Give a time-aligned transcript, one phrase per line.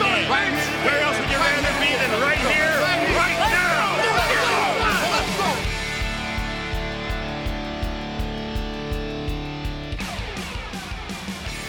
[0.00, 3.82] Where else would you rather be than right here, right now?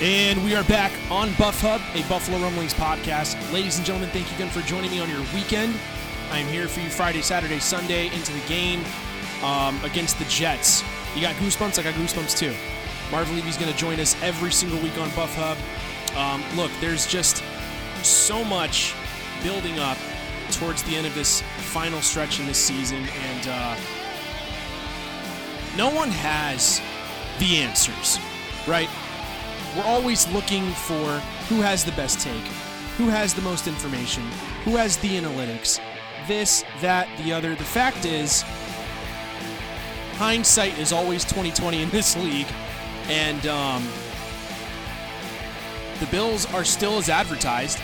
[0.01, 3.51] And we are back on Buff Hub, a Buffalo Rumblings podcast.
[3.51, 5.75] Ladies and gentlemen, thank you again for joining me on your weekend.
[6.31, 8.85] I'm here for you Friday, Saturday, Sunday into the game
[9.43, 10.83] um, against the Jets.
[11.15, 11.77] You got goosebumps?
[11.77, 12.53] I got goosebumps too.
[13.11, 15.57] Marvin Levy's going to join us every single week on Buff Hub.
[16.17, 17.43] Um, look, there's just
[18.03, 18.93] so much
[19.41, 19.97] building up
[20.51, 23.75] towards the end of this final stretch in this season, and uh,
[25.77, 26.81] no one has
[27.39, 28.19] the answers,
[28.67, 28.89] right?
[29.75, 32.43] We're always looking for who has the best take,
[32.97, 34.23] who has the most information,
[34.63, 35.79] who has the analytics,
[36.27, 37.55] this, that, the other.
[37.55, 38.43] The fact is,
[40.17, 42.47] hindsight is always 2020 in this league,
[43.07, 43.87] and um,
[45.99, 47.79] the Bills are still as advertised.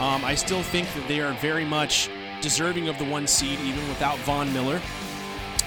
[0.00, 3.88] Um, I still think that they are very much deserving of the one seed, even
[3.88, 4.80] without Von Miller.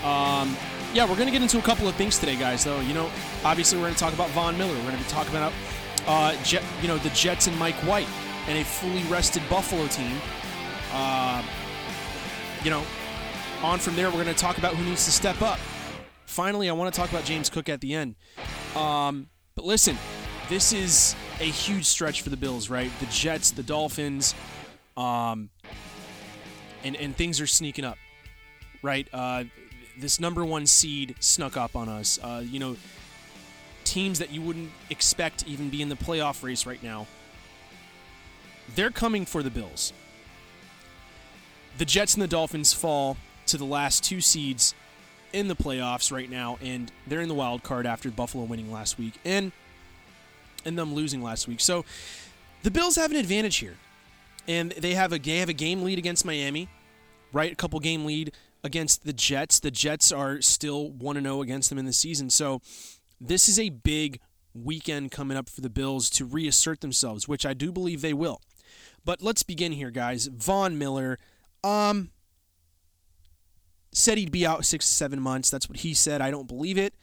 [0.03, 0.55] Um,
[0.93, 2.63] yeah, we're going to get into a couple of things today, guys.
[2.63, 3.09] Though you know,
[3.43, 4.73] obviously, we're going to talk about Von Miller.
[4.73, 5.53] We're going to be talking about,
[6.07, 8.07] uh, Jet, you know, the Jets and Mike White
[8.47, 10.17] and a fully rested Buffalo team.
[10.93, 11.43] Uh,
[12.63, 12.83] you know,
[13.61, 15.59] on from there, we're going to talk about who needs to step up.
[16.25, 18.15] Finally, I want to talk about James Cook at the end.
[18.75, 19.97] Um, but listen,
[20.49, 22.91] this is a huge stretch for the Bills, right?
[22.99, 24.33] The Jets, the Dolphins,
[24.95, 25.49] um,
[26.83, 27.97] and and things are sneaking up,
[28.81, 29.07] right?
[29.13, 29.45] Uh,
[29.99, 32.19] this number one seed snuck up on us.
[32.21, 32.75] Uh, you know,
[33.83, 37.07] teams that you wouldn't expect even be in the playoff race right now.
[38.75, 39.93] They're coming for the Bills.
[41.77, 44.73] The Jets and the Dolphins fall to the last two seeds
[45.31, 48.97] in the playoffs right now, and they're in the wild card after Buffalo winning last
[48.97, 49.51] week and
[50.67, 51.59] and them losing last week.
[51.61, 51.85] So
[52.63, 53.77] the Bills have an advantage here,
[54.47, 56.69] and they have a they have a game lead against Miami,
[57.31, 57.51] right?
[57.51, 58.33] A couple game lead
[58.63, 59.59] against the Jets.
[59.59, 62.29] The Jets are still one zero against them in the season.
[62.29, 62.61] So
[63.19, 64.19] this is a big
[64.53, 68.41] weekend coming up for the Bills to reassert themselves, which I do believe they will.
[69.05, 70.27] But let's begin here, guys.
[70.27, 71.17] Von Miller,
[71.63, 72.09] um,
[73.91, 75.49] said he'd be out six to seven months.
[75.49, 76.21] That's what he said.
[76.21, 76.93] I don't believe it.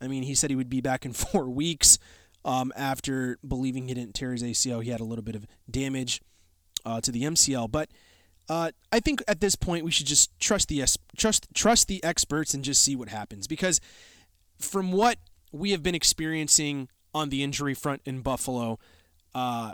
[0.00, 1.98] I mean, he said he would be back in four weeks
[2.46, 4.82] um, after believing he didn't tear his ACL.
[4.82, 6.22] He had a little bit of damage
[6.86, 7.90] uh, to the MCL, but
[8.48, 10.84] uh, I think at this point we should just trust the
[11.16, 13.80] trust trust the experts and just see what happens because
[14.58, 15.18] from what
[15.50, 18.78] we have been experiencing on the injury front in Buffalo,
[19.34, 19.72] uh,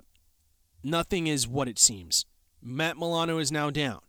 [0.82, 2.24] nothing is what it seems.
[2.62, 4.00] Matt Milano is now down.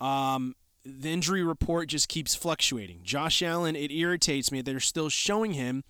[0.00, 3.00] Um, the injury report just keeps fluctuating.
[3.02, 4.62] Josh Allen, it irritates me.
[4.62, 5.84] They're still showing him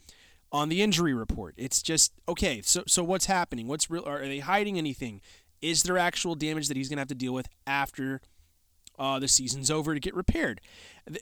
[0.52, 1.54] on the injury report.
[1.56, 2.60] It's just okay.
[2.62, 3.68] So so what's happening?
[3.68, 4.06] What's real?
[4.06, 5.20] Are they hiding anything?
[5.62, 8.20] Is there actual damage that he's to have to deal with after
[8.98, 10.60] uh, the season's over to get repaired?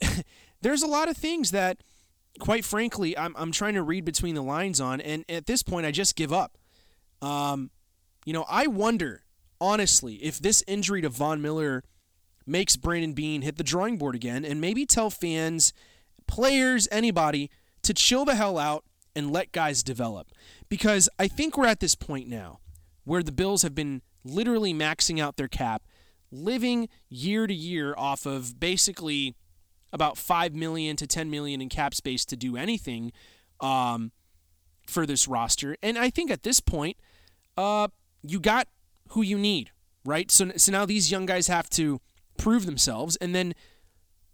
[0.63, 1.83] There's a lot of things that,
[2.39, 5.87] quite frankly, I'm I'm trying to read between the lines on, and at this point,
[5.87, 6.57] I just give up.
[7.21, 7.71] Um,
[8.25, 9.25] you know, I wonder
[9.61, 11.83] honestly if this injury to Von Miller
[12.47, 15.73] makes Brandon Beane hit the drawing board again and maybe tell fans,
[16.27, 17.51] players, anybody
[17.83, 20.29] to chill the hell out and let guys develop.
[20.69, 22.61] Because I think we're at this point now
[23.05, 25.83] where the Bills have been literally maxing out their cap,
[26.31, 29.35] living year to year off of basically
[29.93, 33.13] about 5 million to 10 million in cap space to do anything
[33.61, 34.13] um,
[34.87, 35.77] for this roster.
[35.83, 36.97] And I think at this point,
[37.57, 37.89] uh,
[38.23, 38.69] you got
[39.11, 39.71] who you need,
[40.05, 40.31] right?
[40.31, 42.01] So, so now these young guys have to
[42.37, 43.17] prove themselves.
[43.17, 43.55] And then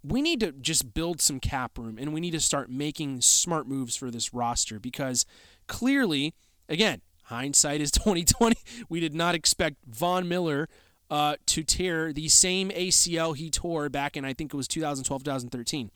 [0.07, 3.67] we need to just build some cap room and we need to start making smart
[3.67, 5.25] moves for this roster because
[5.67, 6.35] clearly,
[6.69, 8.57] again, hindsight is 2020.
[8.89, 10.69] We did not expect Von Miller
[11.11, 15.25] uh, to tear the same ACL he tore back in, I think it was 2012,
[15.25, 15.91] 2013.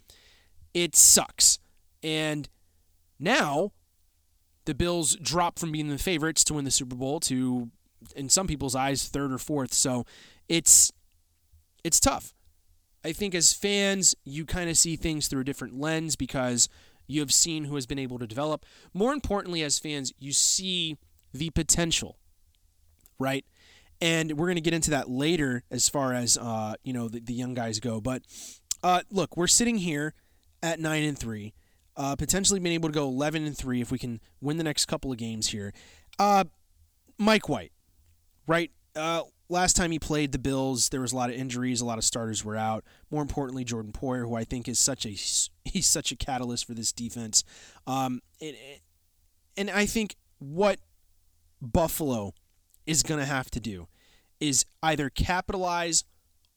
[0.73, 1.59] It sucks.
[2.03, 2.49] And
[3.19, 3.73] now
[4.65, 7.71] the Bills drop from being the favorites to win the Super Bowl to,
[8.17, 9.75] in some people's eyes, third or fourth.
[9.75, 10.07] So
[10.49, 10.93] it's
[11.85, 12.35] it's tough.
[13.05, 16.69] I think as fans, you kind of see things through a different lens because
[17.07, 18.67] you have seen who has been able to develop.
[18.93, 20.99] More importantly, as fans, you see
[21.33, 22.19] the potential,
[23.19, 23.45] right?
[24.01, 27.21] And we're going to get into that later as far as uh, you know the,
[27.21, 28.01] the young guys go.
[28.01, 28.23] But
[28.83, 30.15] uh, look, we're sitting here
[30.63, 31.55] at nine and three,
[31.97, 34.87] uh, potentially being able to go eleven and three if we can win the next
[34.87, 35.73] couple of games here.
[36.19, 36.45] Uh,
[37.19, 37.73] Mike White,
[38.47, 38.71] right?
[38.99, 41.99] Uh, last time he played the Bills, there was a lot of injuries, a lot
[41.99, 42.85] of starters were out.
[43.11, 45.11] More importantly, Jordan Poyer, who I think is such a
[45.65, 47.45] he's such a catalyst for this defense.
[47.87, 48.57] Um, and,
[49.57, 50.81] and I think what
[51.61, 52.35] Buffalo
[52.87, 53.87] is going to have to do
[54.41, 56.05] is either capitalize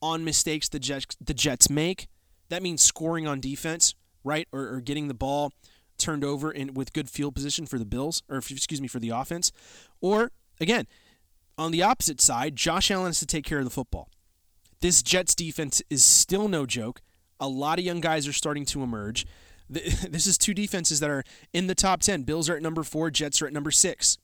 [0.01, 2.07] on mistakes the Jets, the Jets make.
[2.49, 5.53] That means scoring on defense, right, or, or getting the ball
[5.97, 9.09] turned over in with good field position for the Bills, or excuse me, for the
[9.09, 9.51] offense.
[9.99, 10.87] Or again,
[11.61, 14.09] on the opposite side, Josh Allen has to take care of the football.
[14.81, 17.01] This Jets defense is still no joke.
[17.39, 19.25] A lot of young guys are starting to emerge.
[19.69, 21.23] This is two defenses that are
[21.53, 22.23] in the top 10.
[22.23, 24.17] Bills are at number four, Jets are at number six.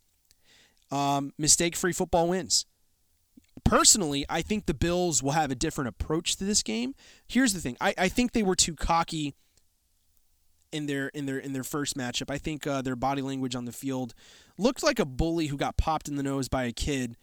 [0.91, 2.65] Um, Mistake free football wins.
[3.63, 6.95] Personally, I think the Bills will have a different approach to this game.
[7.27, 9.35] Here's the thing I, I think they were too cocky
[10.71, 12.29] in their in their in their first matchup.
[12.29, 14.13] I think uh, their body language on the field
[14.57, 17.17] looked like a bully who got popped in the nose by a kid.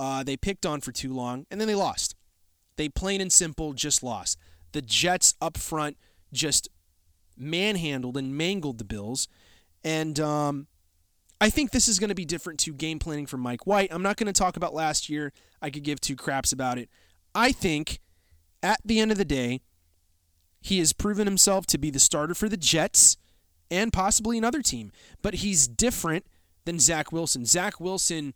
[0.00, 2.16] Uh, they picked on for too long, and then they lost.
[2.76, 4.38] They plain and simple just lost.
[4.72, 5.98] The Jets up front
[6.32, 6.70] just
[7.36, 9.28] manhandled and mangled the Bills,
[9.84, 10.68] and um,
[11.38, 13.92] I think this is going to be different to game planning for Mike White.
[13.92, 15.34] I'm not going to talk about last year.
[15.60, 16.88] I could give two craps about it.
[17.34, 18.00] I think
[18.62, 19.60] at the end of the day,
[20.62, 23.18] he has proven himself to be the starter for the Jets
[23.70, 24.92] and possibly another team.
[25.20, 26.24] But he's different
[26.64, 27.44] than Zach Wilson.
[27.44, 28.32] Zach Wilson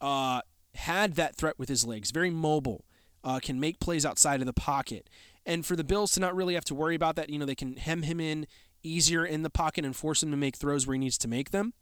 [0.00, 0.40] uh,
[0.76, 2.84] had that threat with his legs, very mobile,
[3.24, 5.10] uh, can make plays outside of the pocket.
[5.44, 7.54] And for the Bills to not really have to worry about that, you know, they
[7.54, 8.46] can hem him in
[8.82, 11.50] easier in the pocket and force him to make throws where he needs to make
[11.50, 11.72] them.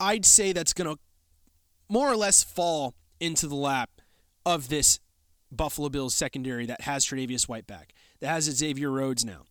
[0.00, 1.00] I'd say that's going to
[1.88, 4.00] more or less fall into the lap
[4.44, 4.98] of this
[5.50, 9.42] Buffalo Bills secondary that has Tre'Davious White back, that has Xavier Rhodes now.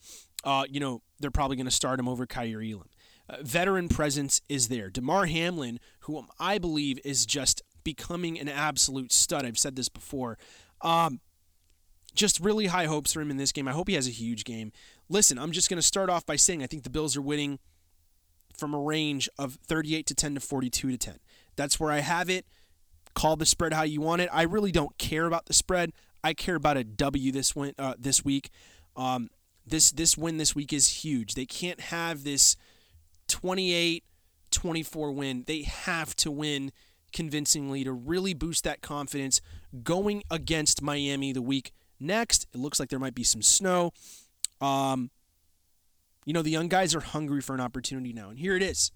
[0.43, 2.89] Uh, you know, they're probably going to start him over Kaiir Elam.
[3.29, 4.89] Uh, veteran presence is there.
[4.89, 9.45] Damar Hamlin, who I believe is just becoming an absolute stud.
[9.45, 10.37] I've said this before.
[10.81, 11.19] Um,
[12.13, 13.67] just really high hopes for him in this game.
[13.67, 14.71] I hope he has a huge game.
[15.09, 17.59] Listen, I'm just going to start off by saying I think the Bills are winning
[18.55, 21.17] from a range of 38 to 10 to 42 to 10.
[21.55, 22.45] That's where I have it.
[23.15, 24.29] Call the spread how you want it.
[24.31, 25.91] I really don't care about the spread.
[26.23, 28.49] I care about a W this win uh, this week.
[28.95, 29.29] Um,
[29.65, 31.35] this this win this week is huge.
[31.35, 32.55] They can't have this
[33.27, 34.03] 28
[34.51, 35.43] 24 win.
[35.47, 36.71] They have to win
[37.13, 39.39] convincingly to really boost that confidence
[39.83, 42.47] going against Miami the week next.
[42.53, 43.91] It looks like there might be some snow.
[44.61, 45.11] Um,
[46.25, 48.91] you know, the young guys are hungry for an opportunity now, and here it is.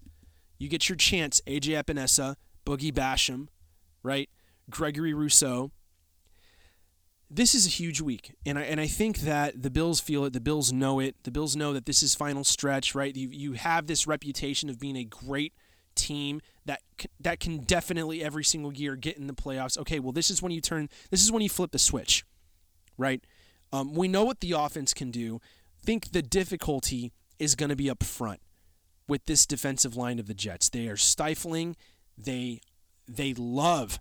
[0.58, 2.36] You get your chance, AJ Epenesa,
[2.66, 3.48] Boogie Basham,
[4.02, 4.28] right?
[4.70, 5.70] Gregory Rousseau.
[7.30, 10.32] This is a huge week, and I and I think that the Bills feel it.
[10.32, 11.14] The Bills know it.
[11.24, 13.14] The Bills know that this is final stretch, right?
[13.14, 15.52] You you have this reputation of being a great
[15.98, 16.80] team that
[17.20, 19.76] that can definitely every single year get in the playoffs.
[19.78, 20.88] Okay, well this is when you turn.
[21.10, 22.24] This is when you flip the switch,
[22.96, 23.22] right?
[23.72, 25.40] Um, we know what the offense can do.
[25.84, 28.40] Think the difficulty is going to be up front
[29.06, 30.68] with this defensive line of the Jets.
[30.68, 31.76] They are stifling.
[32.16, 32.60] They
[33.06, 33.98] they love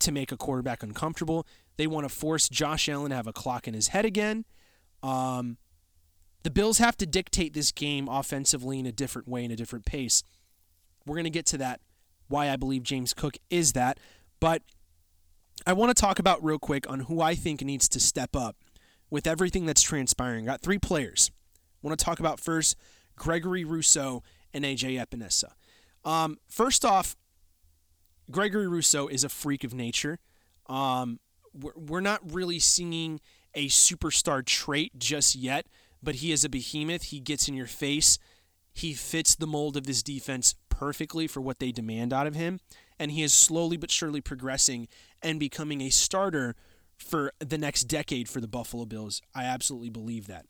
[0.00, 1.46] to make a quarterback uncomfortable.
[1.76, 4.44] They want to force Josh Allen to have a clock in his head again.
[5.02, 5.58] Um,
[6.42, 9.84] the Bills have to dictate this game offensively in a different way, in a different
[9.84, 10.22] pace.
[11.06, 11.80] We're going to get to that,
[12.28, 13.98] why I believe James Cook is that.
[14.40, 14.62] But
[15.66, 18.56] I want to talk about real quick on who I think needs to step up
[19.10, 20.44] with everything that's transpiring.
[20.44, 21.30] Got three players.
[21.56, 22.76] I want to talk about first
[23.16, 24.22] Gregory Rousseau
[24.52, 25.52] and AJ Epenesa.
[26.04, 27.16] Um, first off,
[28.30, 30.18] Gregory Rousseau is a freak of nature.
[30.68, 31.20] Um,
[31.54, 33.20] we're not really seeing
[33.54, 35.66] a superstar trait just yet,
[36.02, 37.04] but he is a behemoth.
[37.04, 38.18] He gets in your face.
[38.76, 42.60] He fits the mold of this defense perfectly for what they demand out of him.
[42.98, 44.86] And he is slowly but surely progressing
[45.22, 46.54] and becoming a starter
[46.98, 49.22] for the next decade for the Buffalo Bills.
[49.34, 50.44] I absolutely believe that.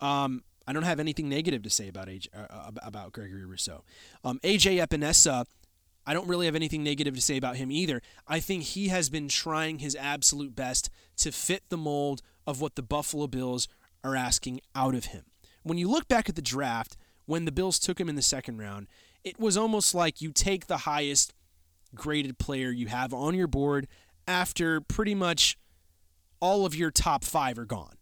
[0.00, 3.84] Um, I don't have anything negative to say about AJ, uh, uh about Gregory Rousseau.
[4.24, 5.44] Um, AJ Epenesa,
[6.06, 8.00] I don't really have anything negative to say about him either.
[8.26, 12.76] I think he has been trying his absolute best to fit the mold of what
[12.76, 13.68] the Buffalo Bills
[14.02, 15.24] are asking out of him.
[15.64, 16.96] When you look back at the draft,
[17.28, 18.86] when the Bills took him in the second round,
[19.22, 21.34] it was almost like you take the highest
[21.94, 23.86] graded player you have on your board
[24.26, 25.58] after pretty much
[26.40, 27.96] all of your top five are gone.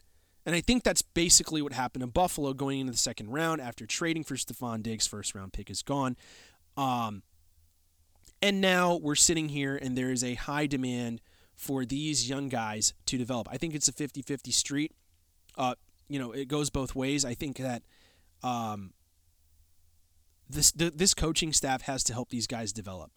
[0.44, 3.84] And I think that's basically what happened in Buffalo going into the second round after
[3.84, 5.08] trading for Stefon Diggs.
[5.08, 6.16] First round pick is gone.
[6.76, 7.24] Um,
[8.40, 11.20] and now we're sitting here, and there is a high demand
[11.56, 13.48] for these young guys to develop.
[13.50, 14.92] I think it's a 50 50 street.
[15.58, 15.74] Uh,
[16.08, 17.24] you know, it goes both ways.
[17.24, 17.82] I think that
[18.44, 18.92] um,
[20.48, 23.10] this the, this coaching staff has to help these guys develop.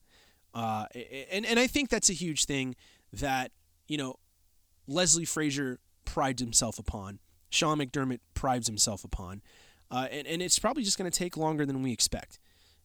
[0.54, 0.86] Uh,
[1.32, 2.76] and, and I think that's a huge thing
[3.14, 3.52] that,
[3.88, 4.16] you know,
[4.88, 7.20] Leslie Frazier prides himself upon.
[7.50, 9.42] Sean McDermott prides himself upon.
[9.92, 12.40] Uh, and, and it's probably just going to take longer than we expect.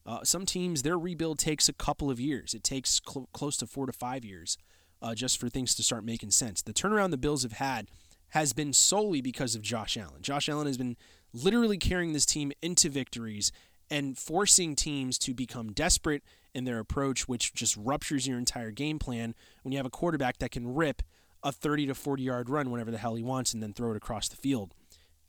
[0.06, 2.52] Uh, some teams, their rebuild takes a couple of years.
[2.52, 4.58] It takes cl- close to four to five years
[5.00, 6.62] uh, just for things to start making sense.
[6.62, 7.88] The turnaround the Bills have had
[8.30, 10.20] has been solely because of Josh Allen.
[10.20, 10.96] Josh Allen has been
[11.32, 13.52] literally carrying this team into victories
[13.90, 16.22] and forcing teams to become desperate
[16.54, 20.38] in their approach, which just ruptures your entire game plan when you have a quarterback
[20.38, 21.02] that can rip
[21.42, 23.96] a 30 to 40 yard run whenever the hell he wants and then throw it
[23.96, 24.74] across the field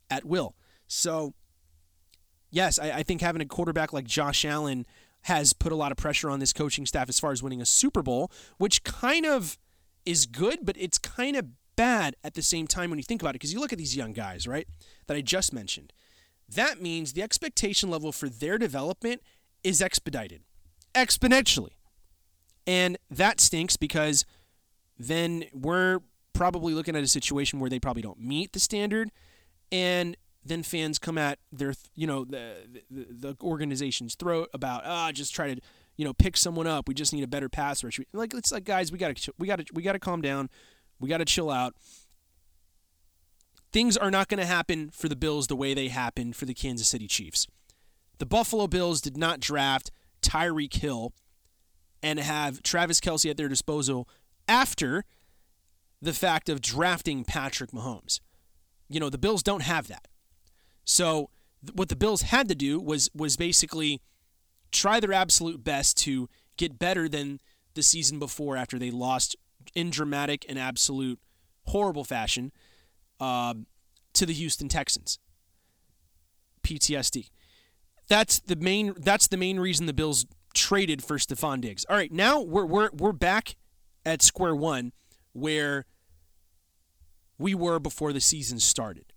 [0.09, 0.55] at will.
[0.87, 1.33] So
[2.51, 4.85] yes, I, I think having a quarterback like Josh Allen
[5.23, 7.65] has put a lot of pressure on this coaching staff as far as winning a
[7.65, 9.57] Super Bowl, which kind of
[10.05, 13.31] is good, but it's kind of bad at the same time when you think about
[13.31, 13.33] it.
[13.33, 14.67] Because you look at these young guys, right,
[15.07, 15.91] that I just mentioned.
[16.47, 19.21] That means the expectation level for their development
[19.63, 20.41] is expedited
[20.93, 21.73] exponentially.
[22.65, 24.25] And that stinks because
[24.97, 25.99] then we're
[26.33, 29.11] probably looking at a situation where they probably don't meet the standard.
[29.71, 35.11] And then fans come at their you know the the, the organization's throat about ah
[35.11, 35.59] just try to
[35.97, 38.63] you know pick someone up we just need a better pass rush like it's like
[38.63, 40.47] guys we got to we got to we got to calm down
[40.99, 41.73] we got to chill out
[43.75, 46.53] things are not going to happen for the Bills the way they happened for the
[46.53, 47.45] Kansas City Chiefs
[48.19, 49.91] the Buffalo Bills did not draft
[50.21, 51.13] Tyreek Hill
[52.01, 54.07] and have Travis Kelce at their disposal
[54.47, 55.03] after
[56.01, 58.19] the fact of drafting Patrick Mahomes.
[58.87, 60.07] You know, the Bills don't have that.
[60.83, 61.29] So
[61.73, 64.01] what the Bills had to do was was basically
[64.71, 67.39] try their absolute best to get better than
[67.73, 69.35] the season before after they lost
[69.73, 71.19] in dramatic and absolute
[71.65, 72.51] horrible fashion
[73.19, 73.53] uh,
[74.13, 75.19] to the Houston Texans.
[76.63, 77.29] PTSD.
[78.07, 78.93] That's the main.
[78.97, 81.85] That's the main reason the Bills traded for Stefon Diggs.
[81.89, 83.55] All right, now we're we're we're back
[84.05, 84.91] at square one
[85.33, 85.85] where
[87.37, 89.13] we were before the season started.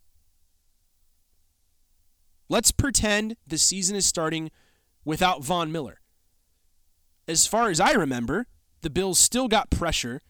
[2.48, 4.50] Let's pretend the season is starting
[5.04, 6.00] without Von Miller.
[7.26, 8.46] As far as I remember,
[8.80, 10.22] the Bills still got pressure,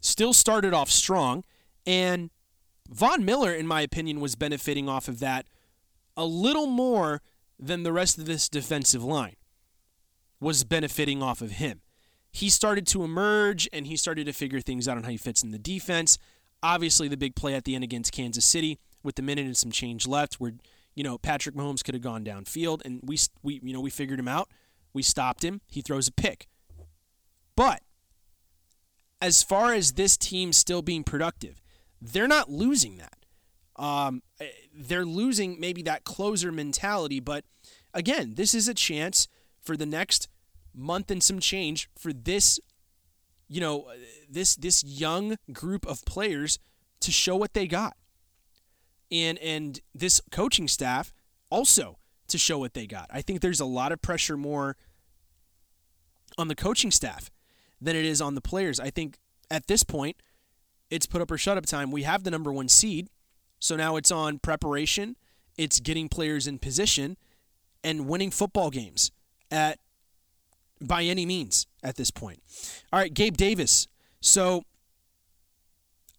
[0.00, 1.42] still started off strong,
[1.86, 2.30] and
[2.88, 5.46] Von Miller, in my opinion, was benefiting off of that
[6.16, 7.22] a little more
[7.58, 9.36] than the rest of this defensive line
[10.40, 11.82] was benefiting off of him.
[12.32, 15.42] He started to emerge and he started to figure things out on how he fits
[15.42, 16.18] in the defense.
[16.62, 19.70] Obviously, the big play at the end against Kansas City with the minute and some
[19.70, 20.52] change left, where
[20.94, 24.18] you know Patrick Mahomes could have gone downfield, and we we you know we figured
[24.18, 24.50] him out.
[24.92, 25.62] We stopped him.
[25.68, 26.46] He throws a pick.
[27.56, 27.82] But
[29.20, 31.59] as far as this team still being productive,
[32.00, 33.16] they're not losing that.
[33.76, 37.44] Um, eh, they're losing maybe that closer mentality, but
[37.94, 39.28] again, this is a chance
[39.62, 40.28] for the next
[40.74, 42.60] month and some change for this,
[43.48, 43.90] you know,
[44.28, 46.58] this this young group of players
[47.00, 47.96] to show what they got
[49.10, 51.12] and and this coaching staff
[51.50, 53.08] also to show what they got.
[53.10, 54.76] I think there's a lot of pressure more
[56.38, 57.30] on the coaching staff
[57.80, 58.78] than it is on the players.
[58.78, 59.18] I think
[59.50, 60.16] at this point,
[60.90, 61.90] it's put up or shut up time.
[61.90, 63.08] We have the number one seed,
[63.58, 65.16] so now it's on preparation.
[65.56, 67.16] It's getting players in position
[67.84, 69.12] and winning football games
[69.50, 69.78] at
[70.82, 72.42] by any means at this point.
[72.92, 73.86] All right, Gabe Davis.
[74.20, 74.64] So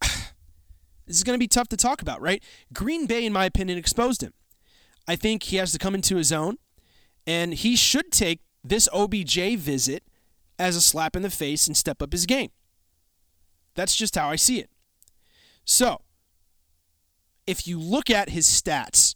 [0.00, 2.42] this is going to be tough to talk about, right?
[2.72, 4.32] Green Bay, in my opinion, exposed him.
[5.06, 6.58] I think he has to come into his own,
[7.26, 10.04] and he should take this OBJ visit
[10.58, 12.50] as a slap in the face and step up his game.
[13.74, 14.70] That's just how I see it.
[15.64, 16.02] So,
[17.46, 19.14] if you look at his stats,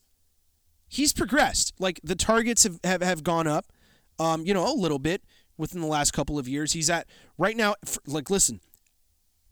[0.88, 1.74] he's progressed.
[1.78, 3.66] Like the targets have, have, have gone up,
[4.18, 5.22] um, you know, a little bit
[5.56, 6.72] within the last couple of years.
[6.72, 7.06] He's at
[7.38, 7.74] right now,
[8.06, 8.60] like, listen,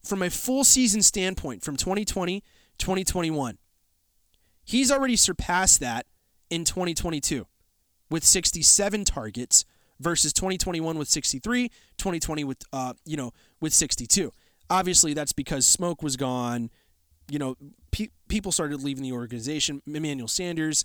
[0.03, 2.43] from a full season standpoint from 2020
[2.77, 3.59] 2021
[4.65, 6.07] he's already surpassed that
[6.51, 7.47] in 2022
[8.11, 9.65] with 67 targets
[10.01, 11.69] versus 2021 with 63,
[11.99, 14.33] 2020 with uh, you know, with 62.
[14.71, 16.71] Obviously, that's because Smoke was gone.
[17.31, 17.57] You know,
[17.91, 19.83] pe- people started leaving the organization.
[19.87, 20.85] Emmanuel Sanders,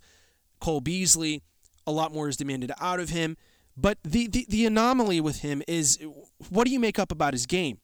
[0.60, 1.42] Cole Beasley,
[1.88, 3.38] a lot more is demanded out of him.
[3.76, 6.00] But the, the, the anomaly with him is
[6.50, 7.80] what do you make up about his game?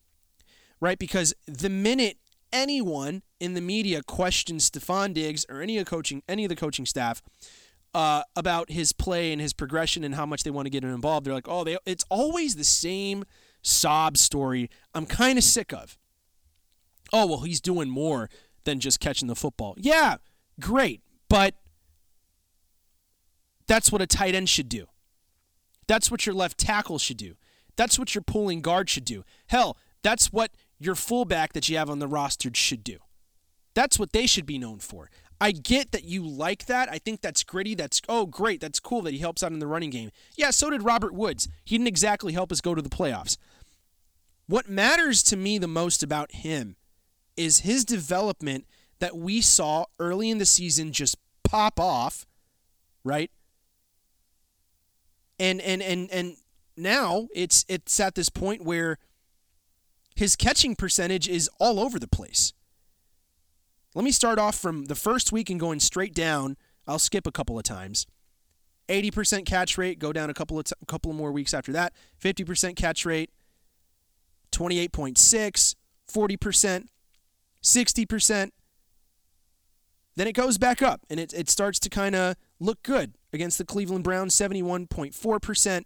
[0.82, 1.00] Right?
[1.00, 2.18] Because the minute
[2.52, 6.86] anyone in the media questions Stefon Diggs or any of coaching any of the coaching
[6.86, 7.22] staff
[7.94, 10.94] uh, about his play and his progression and how much they want to get him
[10.94, 13.24] involved, they're like, oh, they, it's always the same
[13.66, 14.70] sob story.
[14.94, 15.98] I'm kind of sick of.
[17.12, 18.30] Oh well, he's doing more
[18.64, 19.76] than just catching the football.
[19.78, 20.18] Yeah,
[20.60, 21.56] great, but
[23.68, 24.86] that's what a tight end should do.
[25.88, 27.36] That's what your left tackle should do.
[27.76, 29.24] That's what your pulling guard should do.
[29.48, 32.98] Hell, that's what your fullback that you have on the roster should do.
[33.74, 35.10] That's what they should be known for.
[35.40, 36.90] I get that you like that.
[36.90, 37.76] I think that's gritty.
[37.76, 38.62] That's oh great.
[38.62, 40.12] That's cool that he helps out in the running game.
[40.36, 41.48] Yeah, so did Robert Woods.
[41.66, 43.38] He didn't exactly help us go to the playoffs.
[44.48, 46.76] What matters to me the most about him
[47.36, 48.66] is his development
[49.00, 52.26] that we saw early in the season just pop off,
[53.04, 53.32] right?
[55.40, 56.38] And and and and
[56.78, 58.98] now it's it's at this point where
[60.16, 62.54] his catching percentage is all over the place.
[63.94, 66.58] Let me start off from the first week and going straight down.
[66.88, 68.06] I'll skip a couple of times.
[68.88, 71.94] 80% catch rate, go down a couple of t- couple of more weeks after that.
[72.22, 73.32] 50% catch rate,
[74.56, 75.76] 28.6,
[76.12, 76.88] 40%,
[77.62, 78.52] 60%.
[80.16, 83.58] Then it goes back up and it, it starts to kind of look good against
[83.58, 85.84] the Cleveland Browns, 71.4%.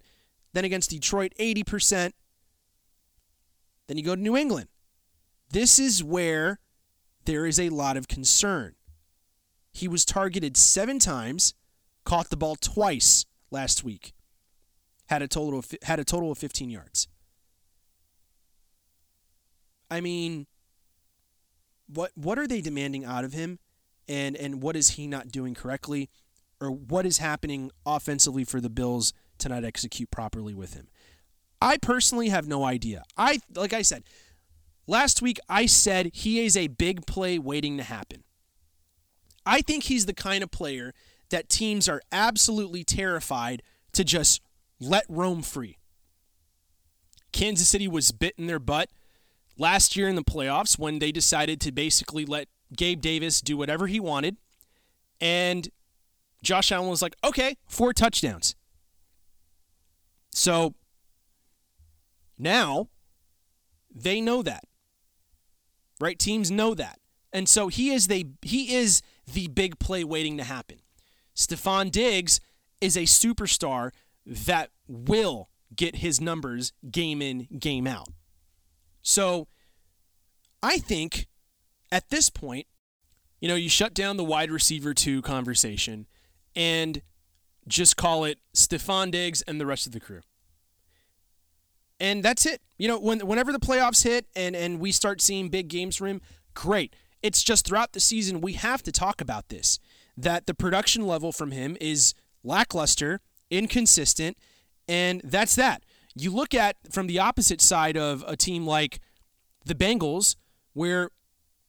[0.54, 2.12] Then against Detroit, 80%.
[3.88, 4.68] Then you go to New England.
[5.52, 6.60] This is where
[7.26, 8.76] there is a lot of concern.
[9.72, 11.54] He was targeted seven times,
[12.04, 14.14] caught the ball twice last week,
[15.08, 17.08] had a total of, had a total of 15 yards.
[19.90, 20.48] I mean,
[21.88, 23.60] what what are they demanding out of him,
[24.08, 26.10] and and what is he not doing correctly,
[26.62, 30.88] or what is happening offensively for the Bills to not execute properly with him?
[31.62, 33.04] I personally have no idea.
[33.18, 34.04] I like I said
[34.88, 38.24] last week I said he is a big play waiting to happen.
[39.46, 40.94] I think he's the kind of player
[41.30, 43.62] that teams are absolutely terrified
[43.94, 44.42] to just
[44.80, 45.78] let roam free.
[47.32, 48.90] Kansas City was bit in their butt
[49.60, 53.86] last year in the playoffs when they decided to basically let Gabe Davis do whatever
[53.86, 54.38] he wanted.
[55.22, 55.70] And
[56.42, 58.56] Josh Allen was like, okay, four touchdowns.
[60.32, 60.74] So
[62.38, 62.88] now
[63.94, 64.64] they know that.
[66.00, 66.18] Right?
[66.18, 67.00] Teams know that.
[67.34, 70.78] And so he is the he is the big play waiting to happen.
[71.36, 72.40] Stefon Diggs
[72.82, 73.92] is a superstar
[74.26, 78.08] that will get his numbers game in, game out.
[79.10, 79.48] So
[80.62, 81.28] I think
[81.92, 82.68] at this point,
[83.42, 86.06] you know, you shut down the wide receiver two conversation
[86.56, 87.02] and
[87.68, 90.22] just call it Stefon Diggs and the rest of the crew
[92.00, 92.62] and that's it.
[92.78, 96.08] You know, when whenever the playoffs hit and and we start seeing big games from
[96.08, 96.22] him,
[96.54, 96.96] great.
[97.22, 99.80] It's just throughout the season we have to talk about this
[100.16, 104.38] that the production level from him is lackluster, inconsistent,
[104.88, 105.84] and that's that.
[106.20, 109.00] You look at from the opposite side of a team like
[109.66, 110.36] the Bengals
[110.74, 111.12] where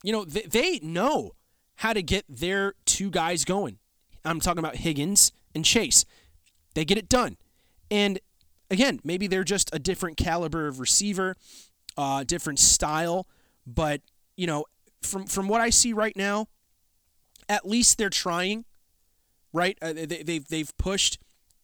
[0.03, 1.33] you know they, they know
[1.77, 3.79] how to get their two guys going.
[4.25, 6.05] I'm talking about Higgins and Chase.
[6.75, 7.37] They get it done.
[7.91, 8.19] And
[8.71, 11.37] again, maybe they're just a different caliber of receiver,
[11.97, 13.27] uh, different style.
[13.67, 14.01] But
[14.37, 14.65] you know,
[15.03, 16.49] from from what I see right now,
[17.49, 18.65] at least they're trying.
[19.53, 19.79] Right?
[19.81, 21.19] Uh, they, they've they've pushed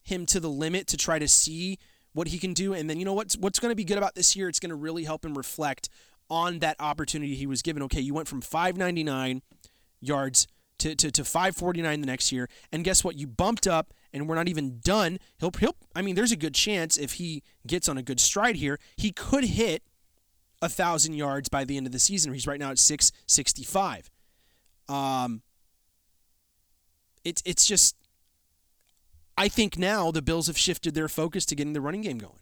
[0.05, 1.79] him to the limit to try to see
[2.17, 2.73] what he can do.
[2.73, 4.49] And then you know what's what's going to be good about this year?
[4.49, 5.91] It's going to really help him reflect
[6.31, 7.83] on that opportunity he was given.
[7.83, 9.43] Okay, you went from 599
[10.01, 10.49] yards
[10.79, 12.49] to, to, to 549 the next year.
[12.73, 13.17] And guess what?
[13.17, 15.19] You bumped up and we're not even done.
[15.39, 18.57] He'll, he'll I mean, there's a good chance if he gets on a good stride
[18.57, 19.83] here, he could hit
[20.63, 22.33] a thousand yards by the end of the season.
[22.33, 24.11] He's right now at 665.
[24.89, 25.43] Um,
[27.25, 27.95] it's it's just
[29.39, 32.41] I think now the Bills have shifted their focus to getting the running game going.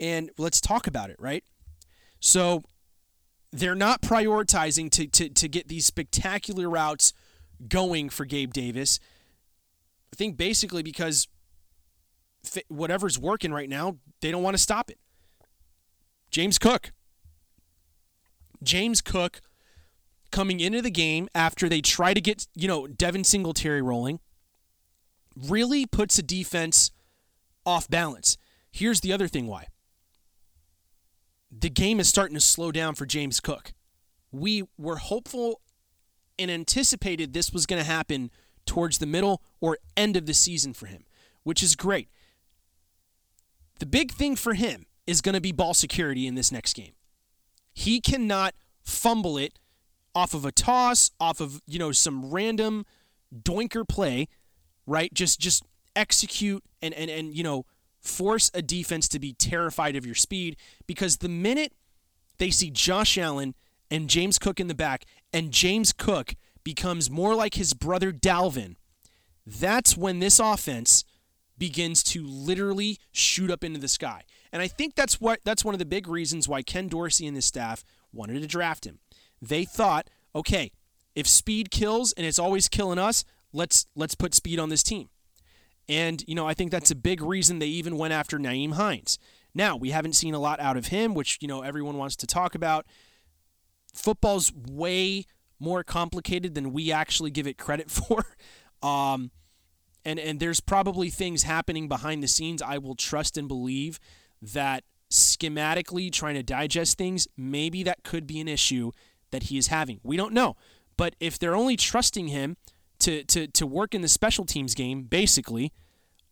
[0.00, 1.44] And let's talk about it, right?
[2.18, 2.64] So
[3.52, 7.12] they're not prioritizing to, to, to get these spectacular routes
[7.68, 8.98] going for Gabe Davis.
[10.12, 11.28] I think basically because
[12.68, 14.98] whatever's working right now, they don't want to stop it.
[16.30, 16.92] James Cook.
[18.62, 19.40] James Cook
[20.30, 24.20] coming into the game after they try to get, you know, Devin Singletary rolling
[25.36, 26.90] really puts a defense
[27.64, 28.36] off balance.
[28.70, 29.66] Here's the other thing why.
[31.50, 33.72] The game is starting to slow down for James Cook.
[34.30, 35.60] We were hopeful
[36.38, 38.30] and anticipated this was going to happen
[38.66, 41.04] towards the middle or end of the season for him,
[41.42, 42.08] which is great.
[43.80, 46.92] The big thing for him is going to be ball security in this next game.
[47.72, 49.58] He cannot fumble it
[50.14, 52.84] off of a toss, off of, you know, some random
[53.34, 54.28] doinker play,
[54.86, 55.12] right?
[55.12, 55.64] Just just
[55.96, 57.66] execute and and and you know,
[58.00, 61.72] force a defense to be terrified of your speed because the minute
[62.38, 63.54] they see Josh Allen
[63.90, 68.76] and James Cook in the back and James Cook becomes more like his brother Dalvin,
[69.46, 71.04] that's when this offense
[71.58, 74.22] begins to literally shoot up into the sky.
[74.52, 77.36] And I think that's what that's one of the big reasons why Ken Dorsey and
[77.36, 78.98] his staff wanted to draft him.
[79.40, 80.72] They thought, okay,
[81.14, 85.08] if speed kills and it's always killing us, let's let's put speed on this team.
[85.88, 89.18] And you know, I think that's a big reason they even went after Nyheim Hines.
[89.54, 92.26] Now, we haven't seen a lot out of him, which, you know, everyone wants to
[92.26, 92.86] talk about.
[93.92, 95.26] Football's way
[95.58, 98.24] more complicated than we actually give it credit for.
[98.82, 99.30] Um,
[100.04, 104.00] and and there's probably things happening behind the scenes I will trust and believe
[104.40, 108.92] that schematically trying to digest things, maybe that could be an issue
[109.32, 110.00] that he is having.
[110.02, 110.56] We don't know.
[110.96, 112.56] But if they're only trusting him
[113.00, 115.72] to to to work in the special teams game, basically,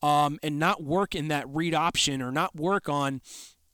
[0.02, 3.20] um, and not work in that read option or not work on,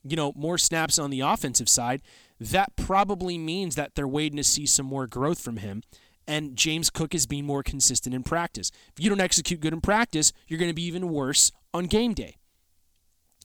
[0.03, 2.03] you know, more snaps on the offensive side,
[2.41, 5.83] that probably means that they're waiting to see some more growth from him.
[6.27, 8.71] And James Cook is being more consistent in practice.
[8.97, 12.15] If you don't execute good in practice, you're going to be even worse on game
[12.15, 12.37] day.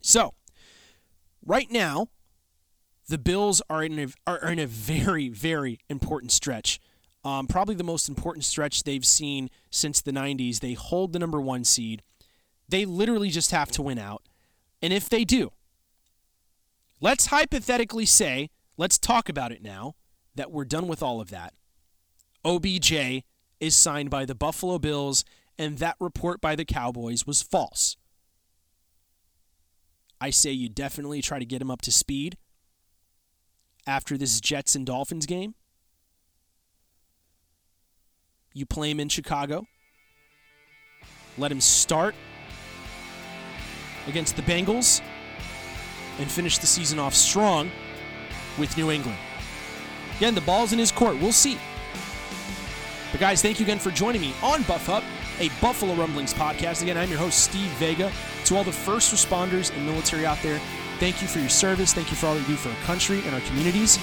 [0.02, 0.34] So,
[1.46, 2.08] right now,
[3.10, 6.80] the Bills are in a, are in a very, very important stretch.
[7.24, 10.60] Um, probably the most important stretch they've seen since the 90s.
[10.60, 12.02] They hold the number one seed.
[12.68, 14.24] They literally just have to win out.
[14.82, 15.52] And if they do,
[17.02, 19.96] let's hypothetically say, let's talk about it now
[20.36, 21.54] that we're done with all of that.
[22.46, 23.24] OBJ
[23.60, 25.26] is signed by the Buffalo Bills,
[25.58, 27.98] and that report by the Cowboys was false.
[30.22, 32.38] I say you definitely try to get him up to speed
[33.86, 35.56] after this Jets and Dolphins game.
[38.54, 39.66] You play him in Chicago.
[41.38, 42.16] Let him start
[44.08, 45.02] against the Bengals
[46.20, 47.72] and finish the season off strong
[48.58, 49.18] with New England.
[50.18, 51.18] Again, the ball's in his court.
[51.20, 51.58] We'll see.
[53.12, 55.04] But guys, thank you again for joining me on Buff Hub,
[55.40, 56.82] a Buffalo Rumblings podcast.
[56.82, 58.12] Again, I'm your host, Steve Vega.
[58.46, 60.60] To all the first responders and military out there,
[61.00, 61.94] thank you for your service.
[61.94, 63.98] Thank you for all that you do for our country and our communities.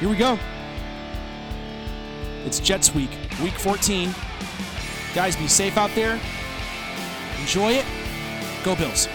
[0.00, 0.38] Here we go.
[2.44, 3.10] It's Jets week,
[3.42, 4.14] week 14.
[5.14, 6.20] Guys, be safe out there.
[7.40, 7.86] Enjoy it.
[8.64, 9.08] Go Bills.